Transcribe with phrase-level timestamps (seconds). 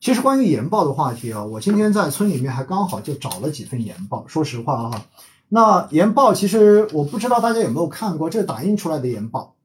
[0.00, 4.26] 其实关于研报的话题啊，我今天在村里面还刚好就找了几份研报。
[4.26, 5.06] 说实话啊，
[5.50, 9.56] 那研报其实我不知道大家有没有看过，这打印出来的研报，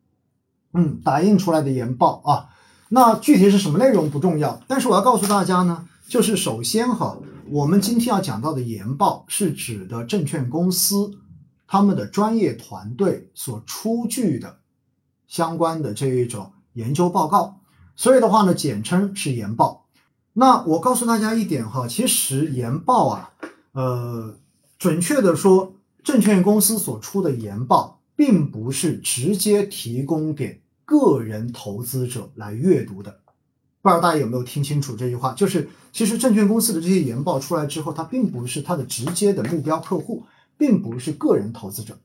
[0.74, 2.50] 嗯，打印出来的研报啊。
[2.90, 7.17] 那具体是什么内容不重要，但是我要告诉大家呢，就是首先哈，
[7.49, 11.13] 我们今天要讲到的研报是指的证券公司
[11.65, 14.58] 他们的专业团队所出具的
[15.28, 17.62] 相关的这一种研究报告，
[17.95, 19.84] 所以的话呢，简称是研报。
[20.38, 23.31] 那我告诉大家一点哈，其实研报啊，
[23.71, 24.35] 呃，
[24.77, 30.61] 准确的说，证券公司所出的研报并不是直接提供给。
[30.88, 33.09] 个人投资者来阅读的，
[33.81, 35.34] 不知道大家有没有听清楚这句话？
[35.34, 40.25] 就是其实证券公司的这些研报出来之后，它并不是它的直接的目标客户，
[40.59, 41.97] 并不是个人投资者。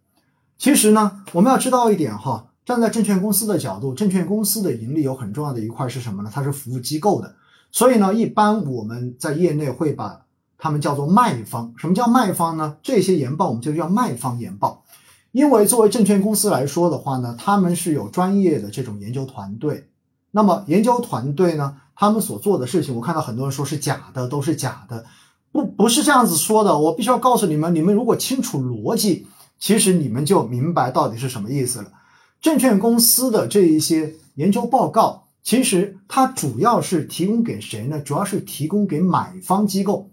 [0.56, 6.30] 其实呢，我们要知道一点哈，站在证券公司的角度，证券公司的盈利有很重要的一块是什么呢？
[6.32, 7.36] 它是服务机构的，
[7.72, 10.26] 所以呢，一般我们在业内会把
[10.58, 11.72] 他们叫做卖方。
[11.76, 12.76] 什么叫卖方呢？
[12.82, 14.82] 这些研报我们就叫卖方研报。
[15.32, 19.88] 因为作为证券公司来说的话呢，他们是有专业的这种研究团队。
[20.32, 25.04] 那么研究团队呢，他们所做的事情，我看到很多人说是假的，都是假的，
[25.52, 26.76] 不不是这样子说的。
[26.76, 29.26] 我必须要告诉你们，你们如果清楚逻辑，
[29.58, 31.92] 其实你们就明白到底是什么意思了。
[32.40, 37.98] 证券公司的这一些研究报告，其实它主要是提供给谁呢？
[37.98, 40.08] 主要是提供给买方机构。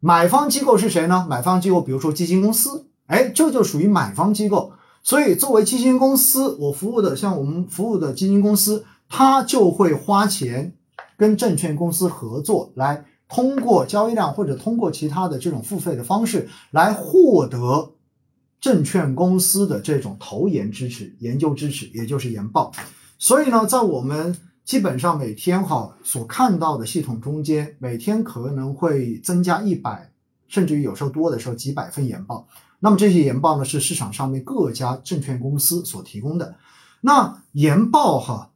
[0.00, 1.26] 买方机构是谁呢？
[1.28, 2.86] 买方机构，比如说基金公司。
[3.04, 10.74] 哎，这就属于买方机构，所以作为基金公司，我服务的像我们服务的基金公司，它就会花钱
[11.18, 17.92] 跟证券公司合作，来通过交易量或者通过其他的这种付费的方式来获得
[18.58, 22.72] 证券公司的这种投研支持、研究支持，也就是研报。
[23.18, 30.12] 所以呢，在我们基本上每天哈所看到的系统中间，每天可能会增加一百，
[30.48, 32.46] 甚至于有时候多的时候几百份研报。
[32.78, 36.56] 那么这些研报呢，是市场上面各家证券公司所提供的。
[37.00, 38.50] 那研报哈，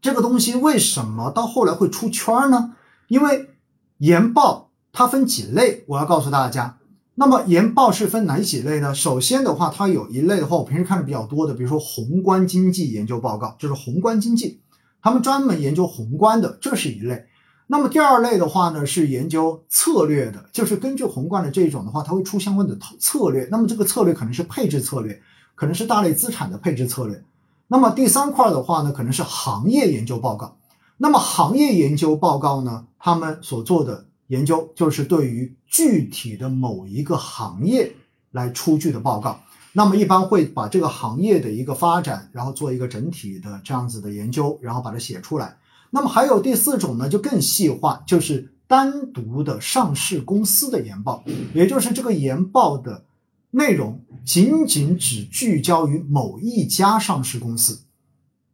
[0.00, 2.74] 这个东西为什么到后来会出圈呢？
[3.08, 3.50] 因为
[3.98, 6.78] 研报它分几类，我要告诉大家。
[7.14, 8.94] 那么研报是分哪几类呢？
[8.94, 14.60] 首先的话，它有一类的话，我平时看的比较多的，比如说宏观经济研究报告，就是宏观经济，
[15.00, 17.26] 他们专门研究宏观的，这是一类。
[17.66, 23.46] 那么第二类的话呢，是研究策略的，就是根据宏观的这一种的话，它会出相关的策略。
[23.50, 25.20] 那么这个策略可能是配置策略，
[25.54, 27.22] 可能是大类资产的配置策略。
[27.66, 30.56] 那么第三块的话呢，可能是行业研究报告。
[30.96, 37.92] 那么行业研究报告呢，他们所做的研究就是对于具体的某一个行业
[38.30, 39.38] 来出具的报告。
[39.78, 45.56] 那么一般会把这个行业的一个发展，然后做一个整体的这样子的研究，然后把它写出来。
[45.90, 51.22] 那么还有第四种呢，就更细化，就是单独的上市公司的研报，
[51.54, 53.04] 也就是这个研报的
[53.52, 57.82] 内容仅仅只聚焦于某一家上市公司。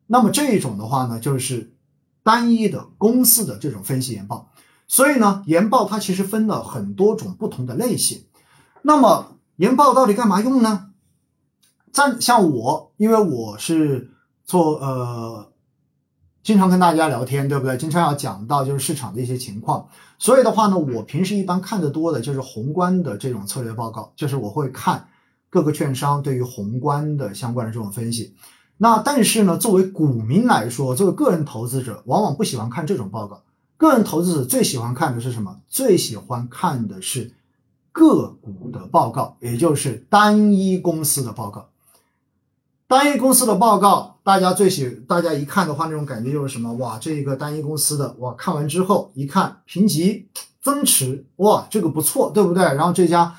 [0.08, 1.72] 那么这一种的话呢，就是
[2.22, 4.50] 单一的公司的这种分析研报。
[4.86, 8.24] 所以呢，研报它其实分了很多种不同的类型。
[8.82, 10.90] 那么研报到底干嘛用呢？
[11.94, 14.10] 在像我，因为我是
[14.44, 15.50] 做呃。
[16.42, 17.74] 经常跟大家聊天，对不对？
[17.78, 19.88] 经常要讲到就是市场的一些情况，
[20.18, 25.08] 所以的话呢，我平时一般看的多的就是宏观的这种策略报告，就是我会看
[25.48, 28.34] 各个券商对于宏观的相关的这种分析。
[28.76, 33.42] 那但是呢，作为股民来说，作为个人投资者，往往不喜欢看这种报告。
[33.78, 35.60] 个人投资者最喜欢看的是什么？
[35.66, 37.32] 最喜欢看的是
[37.90, 41.70] 个股的报告，也就是单一公司的报告。
[42.86, 46.72] 单一公司的报告，大家最喜，大家一看的话，那种感觉就是什么？
[46.74, 50.28] 哇，这一个单一公司的，哇，看完之后一看评级
[50.62, 52.62] 增持，哇，这个不错，对不对？
[52.62, 53.34] 然后这家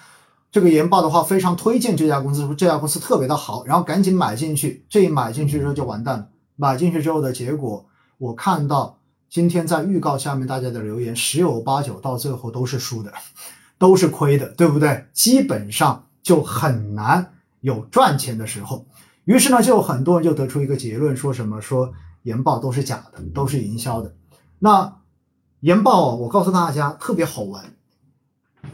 [0.51, 4.83] 这个研报的话，非常推荐这家公司，说这家公司特别的好，然后赶紧买进去。
[4.89, 7.85] 这一买进去之后就完蛋了，买进去之后的结果，
[8.17, 8.97] 我看到
[9.29, 13.13] 今天在预告下面大家的留言，十有八九到最后都是输的，
[13.77, 15.05] 都是亏的，对不对？
[15.13, 18.83] 基本上就很难有赚钱的时候。
[19.25, 21.91] 于是呢，就有很多人就得出一个结论，说什么说
[22.23, 24.15] 研报都是假的，都是营销的。
[24.59, 24.97] 那
[25.61, 27.73] 研报，我告诉大家特别好玩。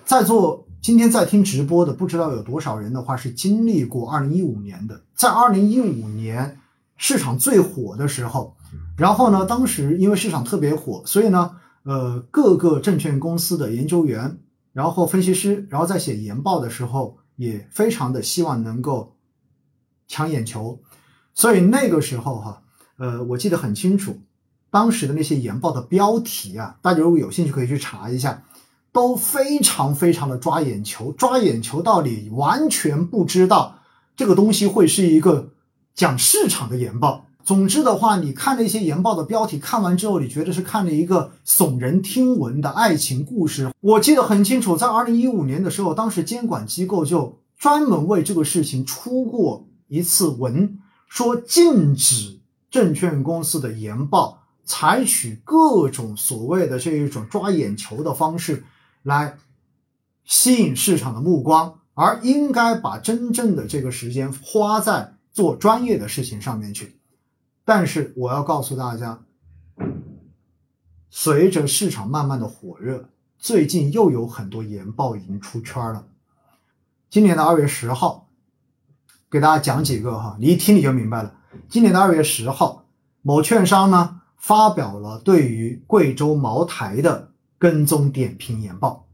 [0.04, 5.02] 在座今天在听直播的，不知道有多少人的话是经历过二零一五年的。
[5.16, 6.60] 在二零一五年
[6.98, 8.56] 市场最火的时候，
[8.98, 11.52] 然后呢，当时因为市场特别火，所以呢，
[11.84, 14.38] 呃，各个证券公司的研究员，
[14.74, 19.16] 然后分析师，然后在写研报的时候，也非常的希望能够。
[20.12, 20.78] 抢眼球，
[21.34, 22.62] 所以那个时候哈，
[22.98, 24.20] 呃，我记得很清楚，
[24.70, 28.44] 当时的那些研报的标题啊，大家如果有兴趣可以去查一下，
[28.92, 33.80] 都非常非常的抓眼球，抓眼球到你完全不知道
[34.18, 35.52] 这个东西会是一个
[35.96, 37.28] 讲市场的研报。
[37.46, 43.72] 总之的话，你看那些研报的标题，看完之后，你觉得是看了一个耸人听闻的爱情故事。
[43.80, 52.40] 我记得很清楚，在二零一五年的时候，当时监管机构就专门为这个事情出过一次文，说禁止
[52.70, 58.64] 证券公司的研报采取各种所谓的这一种抓眼球的方式
[59.04, 59.38] 来
[60.24, 66.98] 吸引市场的目光，而应该把真正的这个时间花在做专业的事情上面去。
[67.66, 69.22] 但是我要告诉大家，
[71.10, 76.08] 随着市场慢慢的火热，最近又有很多研报已经出圈了。
[77.10, 78.30] 今年的二月十号，
[79.32, 81.32] 给大家讲几个哈，你一听你就明白了。
[81.70, 82.84] 今年的二月十号，
[83.22, 89.06] 某券商呢发表了对于贵州茅台的跟踪点评研报，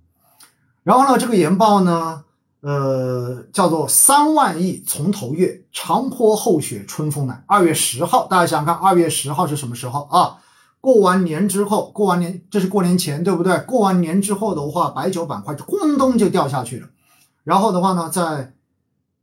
[0.83, 2.23] 然后呢，这个研报呢。
[2.61, 7.43] 呃，叫做三万亿从头越，长坡厚雪春风来。
[7.45, 10.39] 二月十号，大家想想看，二月十号是什么时候啊？
[10.81, 13.59] 过完年之后，过完年这是过年前，对不对？
[13.59, 16.89] 过完年之后的话，白酒板块就咣咚就掉下去了。
[17.43, 18.53] 然后的话呢，在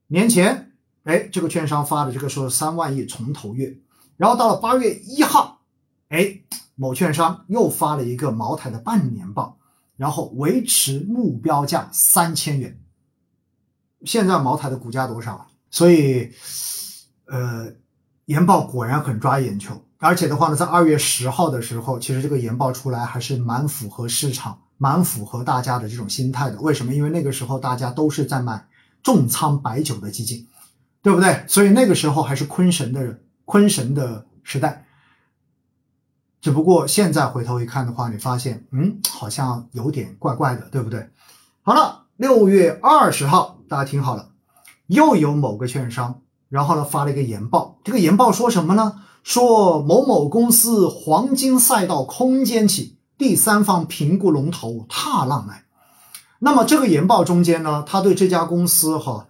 [0.07, 0.64] 年前，
[1.05, 3.77] 哎，这个券商发的这个说三万亿从头越。
[4.17, 5.61] 然后到了八月一号，
[6.09, 6.41] 哎，
[6.75, 9.59] 某券商又发了一个茅台的半年报，
[9.97, 12.79] 然后维持目标价三千元。
[14.05, 15.47] 现在茅台的股价多少啊？
[15.71, 16.31] 所以，
[17.27, 17.73] 呃，
[18.27, 19.83] 研报果然很抓眼球。
[19.99, 26.61] 而且的话呢，在二月十号的时候，其实这个研报出来还是蛮符合市场、蛮符合大家的这种心态的。
[26.61, 26.95] 为什么？
[26.95, 28.69] 因为那个时候大家都是在买
[29.03, 30.47] 重仓白酒的基金，
[31.05, 31.45] 对不对？
[31.47, 34.87] 所以那个时候还是坤神的坤神的时代。
[36.41, 41.11] 只不过现在回头一看的话，你发现，嗯，好像有点怪怪的，对不对？
[41.61, 43.59] 好了，六月二十号。
[43.69, 44.31] 大家听好了，
[44.87, 47.79] 又有某个券商，然后呢发了一个研报。
[47.85, 49.03] 这个研报说什么呢？
[49.23, 55.65] 说某某公司黄金赛道空间起，第三方评估龙头踏浪来。
[56.39, 59.29] 那么这个研报中间呢，他对这家公司哈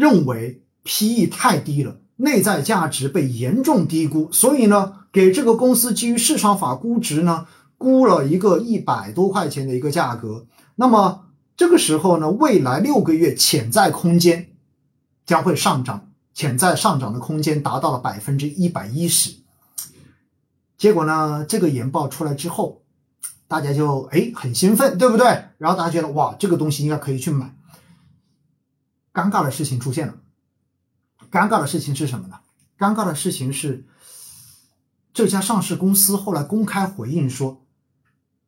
[0.00, 10.46] 认为 P/E 太低了，内在价值被严重低估，所以呢给这个公司基于市场法估值呢估了一个一百多块钱的一个价格。
[10.76, 11.26] 那么
[11.56, 14.48] 这个时候呢，未来六个月潜在空间
[15.26, 19.36] 将会上涨，潜在上涨的空间达到了百分之一百一十。
[20.78, 22.80] 结果呢，这个研报出来之后，
[23.46, 25.26] 大家就哎很兴奋，对不对？
[25.58, 27.54] 然后大家觉得哇，这个东西应该可以去买。
[29.12, 30.20] 尴尬的事情出现了，
[31.30, 32.40] 尴尬的事情是什么呢？
[32.78, 33.86] 尴尬的事情是
[35.12, 37.64] 这家上市公司后来公开回应说。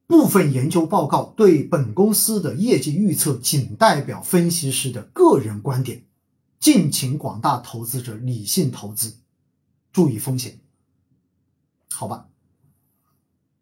[0.09, 6.05] 部分研究报告对本公司的业绩预测仅代表分析师的个人观点，
[6.61, 9.17] 敬请广大投资者理性投资，
[9.91, 10.61] 注意风险。
[11.94, 12.26] 好吧，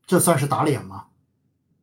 [0.08, 1.06] 这算是打脸吗？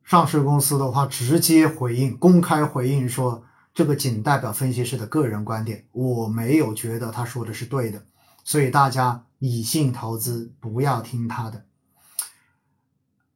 [0.04, 3.44] 上市公司的话直接回应，公开回应说
[3.78, 8.04] 这个仅代表分析师的个人观点，我没有觉得他说的是对的，
[8.42, 11.64] 所以大家理性投资，不要听他的。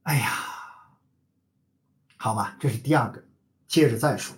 [0.03, 0.33] 哎呀。
[2.17, 3.23] 好吧，这是第二个，
[3.69, 4.35] 接着再说。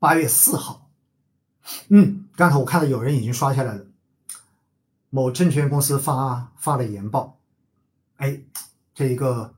[0.00, 0.90] 八月四号，
[1.90, 3.86] 嗯，刚才我看到有人已经刷下来了。
[5.10, 7.38] 某证券公司发发了研报，
[8.16, 8.40] 哎，
[8.92, 9.54] 这一个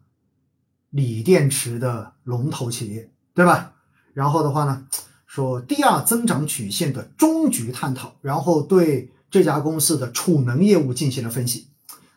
[0.91, 3.74] 锂电池的龙头企业，对吧？
[4.15, 4.87] 然后的话呢，
[5.27, 11.67] 说第二增长曲线的终局探讨，然后对这家公司的储能业务进行了分析，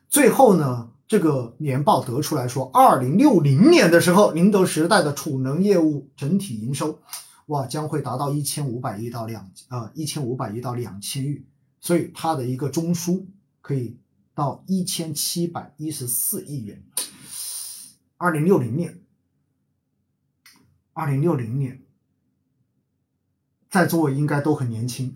[0.08, 0.92] 最后呢。
[1.10, 7.00] 这个年报得出来说，二零六零年的时候，宁德时代的储能业务整体营收，
[7.46, 11.46] 哇，将会达到一千五百亿到两呃一千五百亿到两千亿，
[11.80, 13.24] 所以它的一个中枢
[13.62, 13.96] 可以
[14.36, 16.84] 到一千七百一十四亿元。
[18.18, 19.00] 二零六零年，
[20.92, 21.82] 二零六零年，
[23.70, 25.14] 在座应该都很年轻，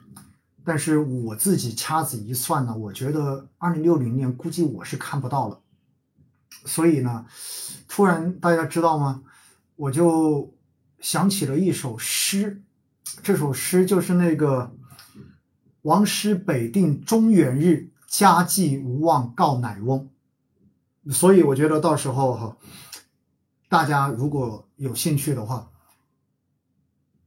[0.63, 5.61] 但是我自己掐指一算呢，我觉得二零六零年估计我是看不到了。
[6.65, 7.25] 所以呢，
[7.87, 9.23] 突然大家知道吗？
[9.75, 10.53] 我就
[10.99, 12.61] 想起了一首诗，
[13.23, 14.75] 这首诗就是那个
[15.81, 20.09] “王师北定中原日，家祭无忘告乃翁”。
[21.09, 22.57] 所以我觉得到时候哈，
[23.69, 25.70] 大家如果有兴趣的话，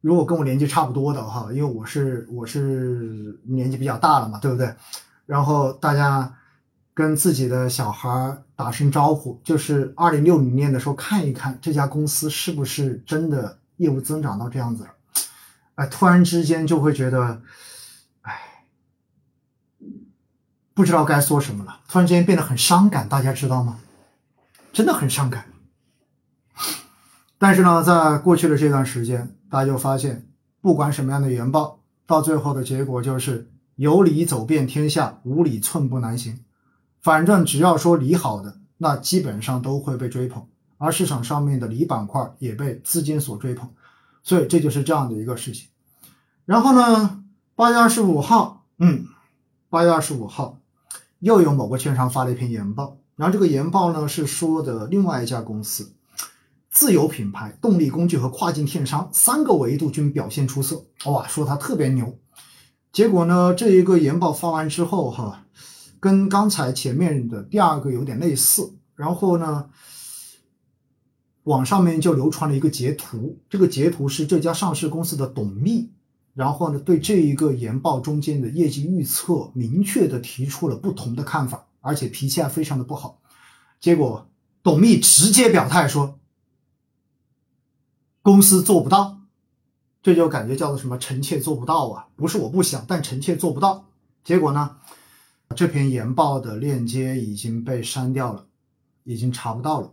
[0.05, 4.75] 如果跟我年纪差不多的哈，因为我是我是年纪比较大了嘛，对不对？
[5.25, 6.31] 然后大家。
[6.97, 14.91] 跟自己的小孩打声招呼，就是二零六零年的时候看一看这家公司是不是真的业务增长到这样子了，
[15.75, 17.43] 哎，突然之间就会觉得，
[18.21, 18.65] 哎，
[20.73, 23.81] 不知道该说什么了，突然之间变得很伤感，大家知道吗？
[24.73, 25.47] 真的很伤感。
[27.47, 30.27] 但是呢，在过去的这段时间，大家就发现，
[30.63, 36.43] 不管什么样的研报，到最后的结果就是有理走遍天下，无理寸步难行。
[37.03, 40.43] 反正只要说理好的，那基本上都会被追捧，
[40.79, 43.69] 而市场上面的理板块也被资金所追捧，
[44.23, 45.69] 所以这就是这样的一个事情。
[46.47, 47.23] 然后呢，
[47.55, 49.05] 八月二十五号，嗯，
[49.69, 50.59] 八月二十五号，
[51.19, 52.97] 又有某个券商发了一篇研报。
[53.17, 55.93] 然后这个研报呢是说的另外一家公司，
[56.75, 62.19] 自有品牌、动力工具和跨境电商三个维度均表现出色，哇，说它特别牛。
[62.93, 65.47] 结果呢，这一个研报发完之后，哈，
[66.01, 68.75] 跟刚才前面的第二个有点类似。
[68.97, 69.71] 然后呢，
[71.45, 75.93] 网上面就流传了一个截图，这个截图是这家上市公司的董秘，
[76.35, 81.67] 然后呢，对这一个研报中间的业绩预测明确的提出了不同的看法。
[81.81, 83.21] 而且脾气还非常的不好，
[83.81, 84.29] 结果
[84.63, 86.19] 董秘直接表态说，
[88.25, 89.19] 公司做不到，
[90.03, 92.09] 这就感觉叫做什么臣妾做不到啊？
[92.17, 93.85] 不是我不想，但臣妾做不到。
[94.25, 94.79] 结果呢，
[95.55, 98.47] 这篇研报的链接已经被删掉了，
[99.03, 99.93] 已经查不到了。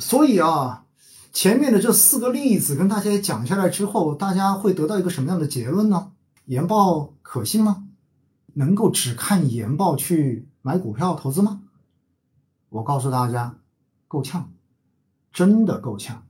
[0.00, 0.86] 所以啊，
[1.32, 6.10] 前面的这四个例子跟大家讲下来之后，大家会得到一个什么样的结论呢？
[6.46, 7.86] 研报可信吗？
[8.54, 10.48] 能够只看研报去？
[10.62, 11.62] 买股票投资吗？
[12.70, 13.56] 我告诉大家，
[14.08, 14.52] 够呛，
[15.32, 16.26] 真的够呛。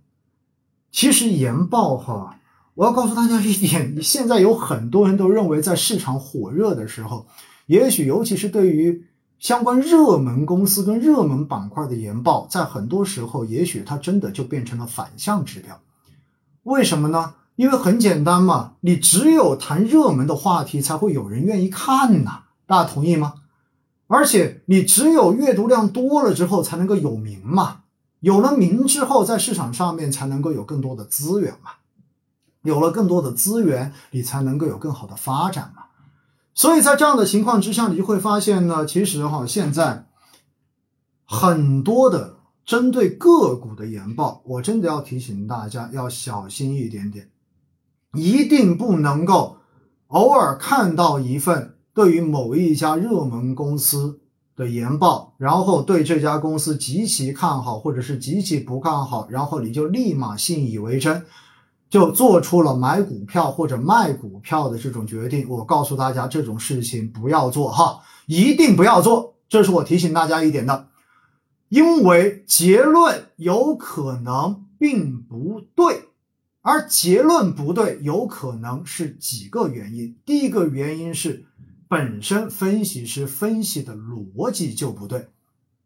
[0.90, 2.36] 其实研报哈，
[2.74, 7.26] 我要告诉大家一点： 现在有很多人都认为，在市场火热的时候，
[7.66, 9.04] 也许尤其是对于
[9.38, 15.80] 相关热门公司跟热门板块的研报，在很多时候，也许它真的就变成了反向指标。
[16.64, 17.34] 为什么呢？
[17.56, 22.44] 因为很简单嘛，你只有谈热门的话题，才会有人愿意看呐。
[22.66, 23.34] 大家同意吗？
[24.06, 27.82] 而且你只有阅读量多了之后，才能够有名嘛。
[28.20, 31.72] 有了名之后，在市场上面才能够有更多的资源嘛。
[32.62, 35.84] 有了更多的资源，你才能够有更好的发展嘛。
[36.54, 40.06] 所以在这样的情况之下，你就会发现呢，其实哈，现在
[41.24, 42.36] 很多的
[42.66, 47.30] 针对个股的研报，我真的要提醒大家要小心一点点，
[48.12, 49.56] 一定不能够
[50.08, 51.76] 偶尔看到一份。
[51.92, 54.20] 对于某一家热门公司
[54.60, 61.24] 的研报，然后对这家公司极其看好，或者是极其不看好，然后你就立马信以为真，
[61.88, 65.48] 就做出了买股票或者卖股票的这种决定。
[65.48, 69.34] 我告诉大家，这种事情不要做哈，一定不要做。
[69.48, 70.88] 这是我提醒大家一点的，
[71.70, 76.10] 因为结论有可能并不对，
[76.60, 80.16] 而结论不对有可能是几个原因。
[80.26, 81.46] 第一个原因是。
[81.90, 85.28] 本身分析师分析的逻辑就不对，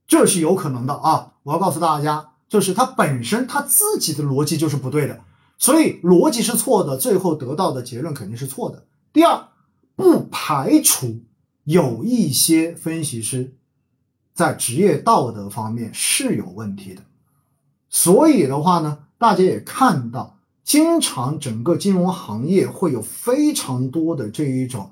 [0.06, 1.32] 这是有可能的啊！
[1.44, 5.20] 我要告诉大家，就是他本身他自己的逻辑就是不对的，
[5.56, 8.84] 所以逻辑是错的，最后得到的结论肯定是错的。
[9.14, 9.49] 第二，
[9.96, 11.23] 不排除
[11.64, 13.54] 有一些分析师
[14.34, 17.00] 在职业道德方面是有问题的，
[17.88, 24.90] 所以的话呢，大家也看到，经常整个金融行业会有非常多的这一种。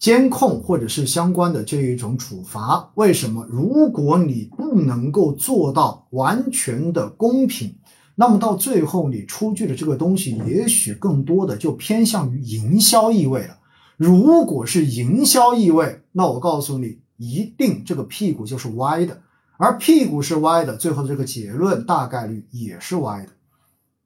[0.00, 3.46] 监控或者是相关的这一种处罚，为什么？
[3.50, 7.76] 如果你不能够做到完全的公平，
[8.14, 13.58] 那么到最后你出具的这个东西，也许更多的就偏向于营销意味了。
[13.98, 19.20] 如果是营销意味，那我告诉你，一定这个屁股就是歪的，
[19.58, 23.32] 而屁股是歪的，最后这个结论大概率也是歪的。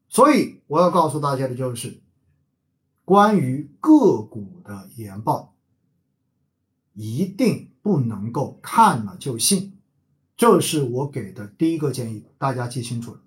[0.08, 2.00] 所以我要告诉大家的就是，
[3.04, 5.53] 关于个股的研报。
[6.94, 9.72] 一定不能够看了就信，
[10.36, 13.20] 这是我给的第一个建议，大家记清楚了。